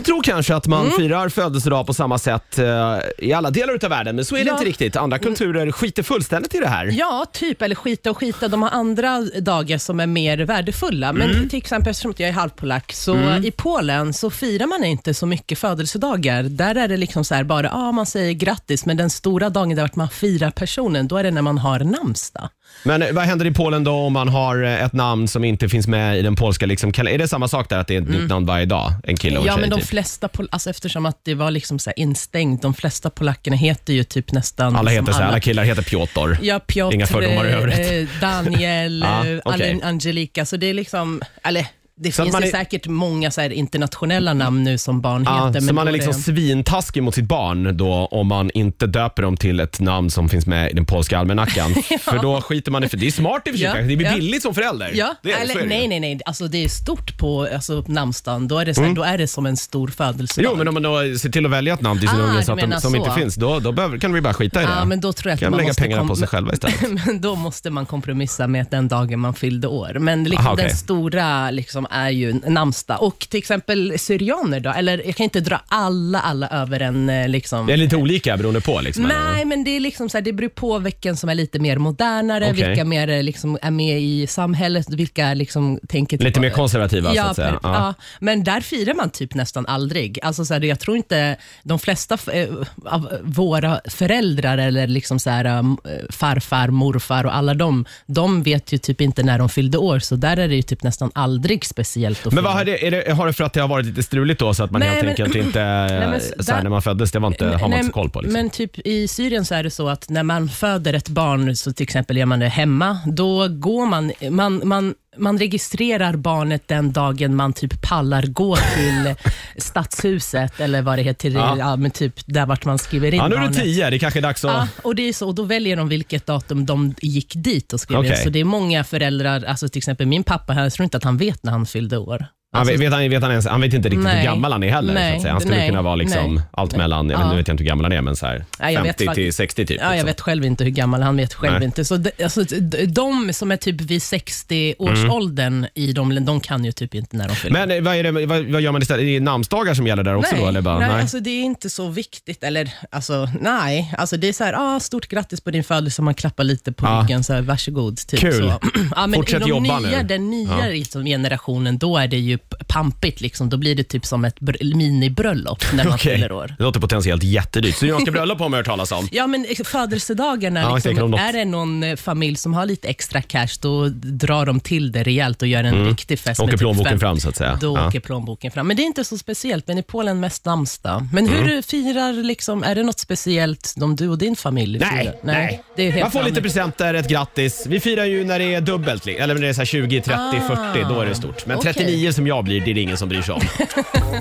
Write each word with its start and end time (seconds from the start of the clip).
att 0.00 0.06
tro 0.06 0.20
kanske 0.22 0.54
att 0.54 0.66
man 0.66 0.90
firar 0.90 1.28
födelsedag 1.28 1.86
på 1.86 1.94
samma 1.94 2.18
sätt 2.18 2.58
eh, 2.58 2.96
i 3.18 3.32
alla 3.32 3.50
delar 3.50 3.78
av 3.84 3.90
världen, 3.90 4.16
men 4.16 4.24
så 4.24 4.36
är 4.36 4.40
det 4.44 4.46
Ja. 4.46 4.52
inte 4.52 4.64
riktigt. 4.64 4.96
Andra 4.96 5.18
kulturer 5.18 5.72
skiter 5.72 6.02
fullständigt 6.02 6.54
i 6.54 6.58
det 6.58 6.68
här. 6.68 6.86
Ja, 6.98 7.26
typ. 7.32 7.62
Eller 7.62 7.74
skita 7.74 8.10
och 8.10 8.18
skita. 8.18 8.48
De 8.48 8.62
har 8.62 8.70
andra 8.70 9.20
dagar 9.40 9.78
som 9.78 10.00
är 10.00 10.06
mer 10.06 10.38
värdefulla. 10.38 11.12
Men 11.12 11.30
Mm. 11.30 11.48
till 11.48 11.58
exempel, 11.58 11.90
eftersom 11.90 12.14
jag 12.16 12.28
är 12.28 12.32
halvpolack, 12.32 12.92
så 12.92 13.16
i 13.44 13.50
Polen 13.56 14.12
så 14.12 14.30
firar 14.30 14.66
man 14.66 14.84
inte 14.84 15.14
så 15.14 15.26
mycket 15.26 15.58
födelsedagar. 15.58 16.42
Där 16.42 16.74
är 16.74 16.88
det 16.88 16.96
liksom 16.96 17.24
så 17.24 17.34
här 17.34 17.44
bara, 17.44 17.66
ja, 17.66 17.92
man 17.92 18.06
säger 18.06 18.32
grattis, 18.32 18.86
men 18.86 18.96
den 18.96 19.10
stora 19.10 19.50
dagen 19.50 19.76
där 19.76 19.90
man 19.94 20.08
firar 20.08 20.50
personen, 20.50 21.08
då 21.08 21.16
är 21.16 21.22
det 21.24 21.30
när 21.30 21.42
man 21.42 21.58
har 21.58 21.78
namnsdag. 21.80 22.48
Men 22.82 23.02
eh, 23.02 23.12
vad 23.12 23.24
händer 23.24 23.46
i 23.46 23.50
Polen 23.50 23.84
då 23.84 23.92
om 23.92 24.12
man 24.12 24.28
har 24.28 24.62
eh, 24.62 24.84
ett 24.84 24.92
namn 24.92 25.28
som 25.28 25.44
inte 25.44 25.68
finns 25.68 25.86
med 25.86 26.18
i 26.18 26.22
den 26.22 26.36
polska 26.36 26.66
liksom, 26.66 26.92
kal- 26.92 27.08
Är 27.08 27.18
det 27.18 27.28
samma 27.28 27.48
sak 27.48 27.68
där, 27.68 27.78
att 27.78 27.86
det 27.86 27.96
är 27.96 28.02
ett 28.02 28.08
nytt 28.08 28.28
namn 28.28 28.46
varje 28.46 28.66
dag? 28.66 28.92
En 29.04 29.16
kille 29.16 29.38
och 29.38 29.44
en 29.44 29.48
Mm. 29.48 29.52
Ja, 29.52 29.54
tjej 29.54 29.60
men 29.60 29.70
de 29.70 29.76
typ? 29.80 29.88
flesta, 29.90 30.28
pol- 30.28 30.48
alltså 30.52 30.70
eftersom 30.70 31.06
att 31.06 31.20
det 31.24 31.34
var 31.34 31.50
liksom 31.50 31.78
så 31.78 31.90
här 31.90 31.98
instängt, 31.98 32.62
de 32.62 32.74
flesta 32.74 33.10
polackerna 33.10 33.56
heter 33.56 33.92
ju 33.92 34.04
typ 34.04 34.32
nästan... 34.32 34.76
Alla 34.76 34.90
som 34.90 34.96
heter 35.00 35.12
så 35.12 35.18
här, 35.18 35.28
alla 35.28 35.40
killar 35.40 35.64
heter 35.64 35.82
Piotr. 35.82 36.38
Ja, 36.42 36.58
Piotr, 36.60 36.94
Inga 36.94 37.06
fördomar 37.06 37.46
i 37.46 37.50
övrigt. 37.52 37.78
eh, 38.14 38.20
Daniel, 38.20 39.00
Ja, 39.06 39.26
eh, 39.26 39.38
okej. 39.44 39.80
Angelica. 39.82 40.44
Så 40.44 40.56
det 40.56 40.66
är 40.70 40.74
liksom, 40.74 41.22
eller 41.44 41.66
det 42.02 42.12
Så 42.12 42.22
att 42.22 42.26
finns 42.26 42.32
man 42.32 42.42
är- 42.42 42.46
säkert 42.50 42.86
många 42.86 43.30
så 43.30 43.40
här 43.40 43.50
internationella 43.52 44.34
namn 44.34 44.64
nu 44.64 44.78
som 44.78 45.00
barn 45.00 45.22
Ja, 45.26 45.46
heter. 45.46 45.60
så 45.60 45.66
men 45.66 45.74
man 45.74 45.88
är 45.88 45.92
liksom 45.92 46.12
det- 46.12 46.18
svintaskig 46.18 47.02
mot 47.02 47.14
sitt 47.14 47.24
barn 47.24 47.76
då 47.76 47.92
om 48.10 48.26
man 48.26 48.50
inte 48.54 48.86
döper 48.86 49.22
dem 49.22 49.36
till 49.36 49.60
ett 49.60 49.80
namn 49.80 50.10
som 50.10 50.28
finns 50.28 50.46
med 50.46 50.70
i 50.70 50.74
den 50.74 50.86
polska 50.86 51.18
almanackan. 51.18 51.74
För 52.00 52.18
då 52.22 52.40
skiter 52.40 52.70
man 52.72 52.84
i 52.84 52.88
för 52.88 52.96
Det 52.96 53.06
är 53.06 53.10
smart 53.10 53.42
i 53.46 53.50
och 53.50 53.52
för 53.54 53.58
sig, 53.58 53.64
Ja, 53.66 53.72
kanske. 53.72 53.88
det 53.90 53.96
blir 53.96 54.06
ja. 54.06 54.14
billigt 54.14 54.42
som 54.42 54.54
förälder. 54.54 54.90
Ja, 54.94 55.14
det 55.22 55.32
är, 55.32 55.40
det, 55.40 55.46
så 55.46 55.52
eller, 55.52 55.54
är 55.64 55.68
det 55.68 55.74
ju. 55.74 55.88
nej, 55.88 56.00
nej, 56.00 56.00
nej. 56.00 56.20
Alltså, 56.26 56.48
det 56.48 56.64
är 56.64 56.68
stort 56.68 57.18
på 57.18 57.48
alltså, 57.54 57.84
namnsdagen. 57.86 58.48
Då 58.48 58.58
är, 58.58 58.64
det 58.64 58.74
så 58.74 58.82
här, 58.82 58.94
då 58.94 59.02
är 59.02 59.18
det 59.18 59.26
som 59.26 59.46
en 59.46 59.56
stor 59.56 59.88
födelsedag. 59.88 60.44
Mm. 60.46 60.52
Jo, 60.52 60.58
men 60.58 60.68
om 60.68 60.74
man 60.74 60.82
då 61.12 61.18
ser 61.18 61.28
till 61.28 61.44
att 61.46 61.52
välja 61.52 61.74
ett 61.74 61.80
namn 61.82 62.00
till 62.00 62.08
sin 62.08 62.20
Ah, 62.20 62.22
unge 62.22 62.38
du 62.38 62.44
så 62.44 62.52
att 62.52 62.58
de, 62.58 62.66
menar 62.66 62.80
som 62.80 62.90
så. 62.90 62.96
inte 62.96 63.10
finns, 63.10 63.34
då, 63.34 63.60
då 63.60 63.72
behöver, 63.72 63.98
kan 63.98 64.12
vi 64.12 64.20
bara 64.20 64.34
skita 64.34 64.62
i 64.62 64.66
det. 64.66 64.70
Ja, 64.72 64.84
men 64.84 65.00
då 65.00 65.12
tror 65.12 65.30
jag 65.30 65.34
att 65.34 65.40
kan 65.40 65.50
man 65.50 65.58
lägga 65.58 65.68
måste 65.68 65.82
pengarna 65.82 66.00
kom- 66.00 66.08
på 66.08 66.16
sig 66.16 66.28
själva 66.28 66.52
istället. 66.52 66.80
Men 67.06 67.20
då 67.20 67.34
måste 67.34 67.70
man 67.70 67.86
kompromissa 67.86 68.46
med 68.46 68.66
den 68.70 68.88
dagen 68.88 69.20
man 69.20 69.34
fyllde 69.34 69.68
år. 69.68 69.96
Men 69.98 70.24
liksom 70.24 70.46
Aha, 70.46 70.52
okej. 70.54 70.66
den 70.66 70.76
stora 70.76 71.50
liksom 71.50 71.86
är 71.90 72.10
ju 72.10 72.32
namnsdag. 72.32 73.02
Och 73.02 73.26
till 73.30 73.38
exempel 73.38 73.98
syrianer 73.98 74.60
då, 74.60 74.70
eller 74.70 75.02
jag 75.06 75.16
kan 75.16 75.24
inte 75.24 75.40
dra 75.40 75.60
alla, 75.68 76.20
alla 76.20 76.48
över 76.48 76.80
en 76.80 77.08
eh, 77.10 77.28
liksom... 77.28 77.66
Det 77.66 77.72
är 77.72 77.76
lite 77.76 77.96
olika 77.96 78.36
beroende 78.36 78.60
på. 78.60 78.80
Liksom, 78.80 79.04
eller? 79.04 79.32
Nej, 79.32 79.44
men 79.44 79.64
det, 79.64 79.76
är 79.76 79.80
liksom 79.80 80.08
så 80.08 80.16
här, 80.16 80.22
det 80.22 80.32
beror 80.32 80.48
på 80.48 80.78
vilken 80.78 81.16
som 81.16 81.28
är 81.28 81.34
lite 81.34 81.58
mer 81.58 81.78
modernare, 81.78 82.50
Okej. 82.50 82.68
vilka 82.68 82.84
mer 82.84 83.08
eh, 83.08 83.22
liksom 83.22 83.58
är 83.62 83.70
med 83.70 84.00
i 84.00 84.26
samhället, 84.26 84.90
vilka 84.90 85.34
liksom 85.34 85.80
tänker... 85.88 86.18
Lite 86.18 86.40
mer 86.40 86.50
konservativa 86.50 87.14
ja, 87.14 87.22
så 87.24 87.28
att 87.30 87.36
säga. 87.36 87.48
per- 87.50 87.58
Ja. 87.62 87.74
ja, 87.74 87.94
men 88.20 88.44
där 88.44 88.60
firar 88.60 88.94
man 88.94 89.10
typ 89.10 89.34
nästan 89.34 89.66
aldrig. 89.66 90.18
Alltså 90.22 90.44
så 90.44 90.54
här, 90.54 90.60
jag 90.60 90.80
tror 90.80 90.96
inte 90.96 91.36
de 91.62 91.78
flesta 91.78 92.18
eh, 92.32 92.48
av 92.84 93.08
våra 93.22 93.80
föräldrar 93.88 94.58
eller 94.58 94.86
liksom 94.86 95.18
så 95.18 95.30
här, 95.30 95.58
um, 95.58 95.78
farfar, 96.10 96.68
morfar 96.68 97.24
och 97.24 97.36
alla 97.36 97.54
de, 97.54 97.84
de 98.06 98.42
vet 98.42 98.72
ju 98.72 98.78
typ 98.78 99.00
inte 99.00 99.22
när 99.22 99.38
de 99.38 99.48
fyllde 99.48 99.78
år, 99.78 99.98
så 99.98 100.16
där 100.16 100.36
är 100.36 100.48
det 100.48 100.54
ju 100.56 100.62
typ 100.62 100.82
nästan 100.82 101.10
aldrig 101.14 101.64
speciellt 101.84 102.26
att 102.26 102.32
Men 102.32 102.44
vad 102.44 102.52
har 102.52 102.64
det, 102.64 102.86
är 102.86 102.90
det, 102.90 103.12
har 103.12 103.26
det 103.26 103.32
för 103.32 103.44
att 103.44 103.52
det 103.52 103.60
har 103.60 103.68
varit 103.68 103.86
lite 103.86 104.02
struligt 104.02 104.40
då 104.40 104.54
så 104.54 104.64
att 104.64 104.70
man 104.70 104.80
Nej, 104.80 104.88
helt 104.88 105.00
men- 105.02 105.08
enkelt 105.10 105.34
inte, 105.46 105.58
men 105.90 106.20
så 106.20 106.26
här, 106.52 106.56
där- 106.58 106.62
när 106.62 106.70
man 106.70 106.82
föddes, 106.82 107.12
det 107.12 107.18
var 107.18 107.28
inte, 107.28 107.44
har 107.46 107.58
man 107.58 107.70
Nej, 107.70 107.78
inte 107.78 107.86
så 107.86 107.92
koll 107.92 108.10
på? 108.10 108.20
Liksom. 108.20 108.32
Men 108.40 108.50
typ 108.50 108.78
i 108.86 109.08
Syrien 109.08 109.44
så 109.44 109.54
är 109.54 109.62
det 109.62 109.70
så 109.70 109.88
att 109.88 110.08
när 110.08 110.22
man 110.22 110.48
föder 110.48 110.92
ett 110.94 111.08
barn, 111.08 111.56
så 111.56 111.72
till 111.72 111.84
exempel 111.84 112.16
gör 112.16 112.26
man 112.26 112.38
det 112.38 112.48
hemma, 112.48 112.98
då 113.06 113.48
går 113.48 113.86
man, 113.86 114.12
man, 114.30 114.60
man 114.68 114.94
man 115.20 115.38
registrerar 115.38 116.16
barnet 116.16 116.68
den 116.68 116.92
dagen 116.92 117.36
man 117.36 117.52
typ 117.52 117.82
pallar 117.82 118.22
gå 118.22 118.56
till 118.56 119.14
stadshuset 119.58 120.60
eller 120.60 120.82
vad 120.82 120.98
det 120.98 121.02
heter, 121.02 121.30
Ja. 121.30 121.56
ja. 121.58 121.76
men 121.76 121.90
typ 121.90 122.14
där 122.26 122.46
vart 122.46 122.64
man 122.64 122.78
skriver 122.78 123.14
in 123.14 123.18
ja, 123.18 123.28
nu 123.28 123.34
är 123.34 123.40
barnet. 123.40 123.56
tio, 123.58 123.90
det 123.90 123.98
kanske 123.98 124.20
är 124.20 124.22
dags 124.22 124.44
att... 124.44 124.50
Ja, 124.50 124.68
och 124.82 124.94
det 124.94 125.02
är 125.08 125.12
så. 125.12 125.26
Och 125.26 125.34
då 125.34 125.42
väljer 125.42 125.76
de 125.76 125.88
vilket 125.88 126.26
datum 126.26 126.66
de 126.66 126.94
gick 127.02 127.32
dit 127.36 127.72
och 127.72 127.80
skrev 127.80 127.98
in. 128.04 128.12
Okej. 128.12 128.24
Så 128.24 128.30
det 128.30 128.38
är 128.40 128.44
många 128.44 128.84
föräldrar, 128.84 129.44
alltså 129.44 129.68
till 129.68 129.78
exempel 129.78 130.06
min 130.06 130.24
pappa, 130.24 130.52
här, 130.52 130.62
jag 130.62 130.72
tror 130.72 130.84
inte 130.84 130.96
att 130.96 131.04
han 131.04 131.16
vet 131.16 131.42
när 131.42 131.52
han 131.52 131.66
fyllde 131.66 131.98
år. 131.98 132.26
Han 132.52 132.66
vet, 132.66 132.80
vet, 132.80 132.92
han, 132.92 133.10
vet 133.10 133.22
han, 133.22 133.30
ens, 133.30 133.46
han 133.46 133.60
vet 133.60 133.74
inte 133.74 133.88
riktigt 133.88 134.06
hur 134.08 134.14
Nej. 134.14 134.24
gammal 134.24 134.52
han 134.52 134.62
är 134.62 134.70
heller. 134.70 134.88
så 134.88 134.94
Nej, 135.00 135.16
att 135.16 135.22
säga. 135.22 135.32
Han 135.32 135.40
skulle 135.40 135.56
nej, 135.56 135.68
kunna 135.68 135.82
vara 135.82 135.94
liksom 135.94 136.34
nej. 136.34 136.44
allt 136.50 136.76
mellan, 136.76 137.10
jag 137.10 137.18
vet, 137.18 137.26
nu 137.28 137.36
vet 137.36 137.48
jag 137.48 137.54
inte 137.54 137.62
hur 137.64 137.68
gammal 137.68 137.84
han 137.84 137.92
är, 137.92 138.02
men 138.02 138.16
så 138.16 138.26
här, 138.26 138.44
Nej, 138.60 138.74
jag 138.74 138.82
vet 138.82 138.98
50 138.98 139.14
till 139.14 139.24
fakt- 139.26 139.36
60 139.36 139.66
typ. 139.66 139.76
Ja, 139.80 139.84
jag 139.86 139.92
liksom. 139.92 140.06
vet 140.06 140.20
själv 140.20 140.44
inte 140.44 140.64
hur 140.64 140.70
gammal 140.70 141.02
han 141.02 141.16
vet 141.16 141.34
själv 141.34 141.62
inte. 141.62 141.84
Så 141.84 141.96
de, 141.96 142.10
alltså, 142.22 142.44
de 142.88 143.32
som 143.32 143.50
är 143.50 143.56
typ 143.56 143.80
vid 143.80 144.00
60-årsåldern 144.00 145.66
i 145.74 145.92
de, 145.92 146.24
de 146.24 146.40
kan 146.40 146.64
ju 146.64 146.72
typ 146.72 146.94
inte 146.94 147.16
när 147.16 147.28
de 147.28 147.34
fyller 147.36 147.66
Men 147.66 147.70
eh, 147.78 147.82
vad, 147.82 147.96
är 147.96 148.02
det, 148.02 148.26
vad, 148.26 148.44
vad 148.44 148.60
gör 148.60 148.72
man 148.72 148.82
istället? 148.82 149.02
Är 149.02 149.06
det 149.06 149.20
namnsdagar 149.20 149.74
som 149.74 149.86
gäller 149.86 150.02
där 150.02 150.14
också 150.16 150.32
nej, 150.32 150.42
då? 150.42 150.48
Eller 150.48 150.60
bara, 150.60 150.78
nej, 150.78 150.88
nej. 150.88 151.00
Alltså, 151.00 151.20
det 151.20 151.30
är 151.30 151.42
inte 151.42 151.70
så 151.70 151.88
viktigt. 151.88 152.44
Eller, 152.44 152.70
alltså, 152.90 153.28
nej, 153.40 153.94
alltså, 153.98 154.16
det 154.16 154.28
är 154.28 154.32
så 154.32 154.44
här, 154.44 154.54
ah, 154.76 154.80
stort 154.80 155.08
grattis 155.08 155.40
på 155.40 155.50
din 155.50 155.64
födelse, 155.64 156.02
man 156.02 156.14
klappar 156.14 156.44
lite 156.44 156.72
på 156.72 156.86
Ja. 156.86 157.00
ryggen, 157.02 157.24
så 157.24 157.32
här, 157.32 157.42
varsågod. 157.42 157.96
Typ, 158.06 158.20
Kul. 158.20 158.32
Så. 158.32 158.60
Ja, 158.96 159.06
men 159.06 159.14
Fortsätt 159.14 159.40
de 159.42 159.48
jobba 159.48 159.78
nya, 159.80 159.98
nu. 160.02 160.08
Den 160.08 160.30
nya 160.30 160.48
Ja. 160.60 160.66
liksom, 160.66 161.04
generationen, 161.04 161.78
då 161.78 161.96
är 161.98 162.08
det 162.08 162.18
ju 162.18 162.38
pampigt. 162.68 163.20
Liksom. 163.20 163.48
Då 163.48 163.56
blir 163.56 163.74
det 163.74 163.84
typ 163.84 164.06
som 164.06 164.24
ett 164.24 164.38
br- 164.40 164.74
minibröllop 164.76 165.64
när 165.72 165.84
man 165.84 165.92
Okej. 165.94 166.14
fyller 166.16 166.32
år. 166.32 166.54
Det 166.58 166.64
låter 166.64 166.80
potentiellt 166.80 167.22
jättedyrt. 167.22 167.76
Syrianska 167.76 168.10
bröllop 168.12 168.38
har 168.38 168.48
man 168.48 168.56
hört 168.56 168.66
talas 168.66 168.92
om. 168.92 169.08
Ja, 169.12 169.26
men 169.26 169.46
födelsedagarna, 169.64 170.60
Ja, 170.60 170.70
jag 170.70 170.82
tänker 170.82 171.02
om 171.02 171.10
liksom, 171.10 171.26
något- 171.26 171.34
är 171.34 171.38
det 171.38 171.44
någon 171.44 171.82
eh, 171.82 171.96
familj 171.96 172.36
som 172.36 172.54
har 172.54 172.66
lite 172.66 172.88
extra 172.88 173.22
cash, 173.22 173.48
då 173.60 173.88
drar 174.02 174.46
de 174.46 174.60
till 174.60 174.92
det 174.92 175.02
rejält 175.02 175.42
och 175.42 175.48
gör 175.48 175.64
en 175.64 175.86
riktig 175.86 176.18
fest. 176.18 176.40
Mm. 176.40 176.44
Åker 176.44 176.52
med 176.52 176.58
typ 176.58 176.60
plånboken 176.60 176.90
fem- 176.92 177.00
fram 177.00 177.20
så 177.20 177.28
att 177.28 177.36
säga. 177.36 177.58
Då 177.60 177.76
Ja. 177.76 177.88
åker 177.88 178.00
plånboken 178.00 178.50
fram. 178.50 178.66
Men 178.66 178.76
det 178.76 178.82
är 178.82 178.84
inte 178.84 179.04
så 179.04 179.18
speciellt, 179.18 179.66
men 179.68 179.78
i 179.78 179.82
Polen 179.82 180.20
mest 180.20 180.44
namnsdag. 180.44 181.08
Men 181.12 181.28
hur 181.28 181.48
Mm. 181.50 181.62
firar, 181.62 182.12
liksom, 182.22 182.64
är 182.64 182.74
det 182.74 182.82
något 182.82 182.98
speciellt 183.00 183.66
som 183.66 183.96
du 183.96 184.08
och 184.08 184.18
din 184.18 184.36
familj 184.36 184.78
Nej, 184.78 184.90
firar? 185.00 185.14
nej. 185.22 185.62
Det 185.76 185.82
är 185.86 185.90
helt 185.90 186.02
Man 186.02 186.10
får 186.10 186.22
lite 186.22 186.42
presenter, 186.42 186.94
ett 186.94 187.08
grattis. 187.08 187.64
Vi 187.68 187.80
firar 187.80 188.04
ju 188.04 188.24
när 188.24 188.38
det 188.38 188.54
är 188.54 188.60
dubbelt, 188.60 189.06
li- 189.06 189.16
eller 189.16 189.34
när 189.34 189.40
det 189.42 189.48
är 189.48 189.52
så 189.52 189.60
här 189.60 189.66
20, 189.66 190.00
30, 190.00 190.18
Ah. 190.20 190.72
40, 190.74 190.86
då 190.94 191.00
är 191.00 191.06
det 191.06 191.14
stort. 191.14 191.46
Men 191.46 191.56
Okej. 191.58 191.72
39 191.74 192.12
som 192.12 192.26
jag 192.30 192.44
blir, 192.44 192.60
det 192.60 192.70
är 192.70 192.74
det 192.74 192.80
ingen 192.80 192.96
som 192.96 193.08
bryr 193.08 193.22
sig 193.22 193.34
om. 193.34 193.40